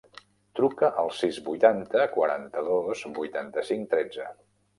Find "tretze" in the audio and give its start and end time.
3.95-4.29